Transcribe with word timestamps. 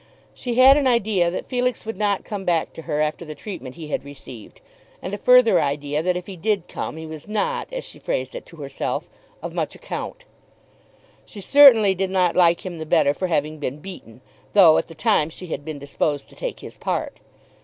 She 0.33 0.55
had 0.55 0.77
an 0.77 0.87
idea 0.87 1.29
that 1.29 1.47
Felix 1.47 1.85
would 1.85 1.95
not 1.95 2.23
come 2.23 2.43
back 2.43 2.73
to 2.73 2.81
her 2.81 3.01
after 3.01 3.23
the 3.23 3.35
treatment 3.35 3.75
he 3.75 3.89
had 3.89 4.03
received; 4.03 4.59
and 4.99 5.13
a 5.13 5.17
further 5.19 5.61
idea 5.61 6.01
that 6.01 6.17
if 6.17 6.25
he 6.25 6.35
did 6.35 6.67
come 6.67 6.97
he 6.97 7.05
was 7.05 7.27
not, 7.27 7.71
as 7.71 7.83
she 7.83 7.99
phrased 7.99 8.33
it 8.33 8.43
to 8.47 8.55
herself, 8.57 9.11
"of 9.43 9.53
much 9.53 9.75
account." 9.75 10.25
She 11.23 11.39
certainly 11.39 11.93
did 11.93 12.09
not 12.09 12.35
like 12.35 12.65
him 12.65 12.79
the 12.79 12.85
better 12.87 13.13
for 13.13 13.27
having 13.27 13.59
been 13.59 13.77
beaten, 13.77 14.21
though, 14.53 14.79
at 14.79 14.87
the 14.87 14.95
time, 14.95 15.29
she 15.29 15.45
had 15.53 15.63
been 15.63 15.77
disposed 15.77 16.29
to 16.29 16.35
take 16.35 16.61
his 16.61 16.77
part. 16.77 17.19